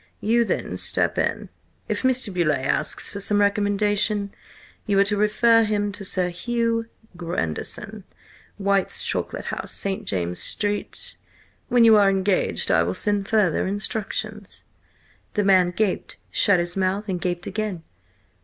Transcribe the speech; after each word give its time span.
You 0.19 0.45
then 0.45 0.77
step 0.77 1.19
in. 1.19 1.49
If 1.87 2.01
Mr. 2.01 2.33
Beauleigh 2.33 2.63
asks 2.65 3.07
for 3.07 3.19
some 3.19 3.39
recommendation, 3.39 4.33
you 4.87 4.97
are 4.97 5.03
to 5.03 5.15
refer 5.15 5.61
him 5.63 5.91
to 5.91 6.03
Sir 6.03 6.29
Hugh 6.29 6.87
Grandison, 7.15 8.05
White's 8.57 9.03
Chocolate 9.03 9.45
House, 9.53 9.71
St. 9.73 10.05
James's 10.07 10.43
Street. 10.43 11.17
When 11.67 11.83
you 11.85 11.97
are 11.97 12.09
engaged 12.09 12.71
I 12.71 12.81
will 12.81 12.95
send 12.95 13.27
further 13.27 13.67
instructions." 13.67 14.65
The 15.35 15.43
man 15.43 15.69
gaped, 15.69 16.17
shut 16.31 16.59
his 16.59 16.75
mouth, 16.75 17.07
and 17.07 17.21
gaped 17.21 17.45
again. 17.45 17.83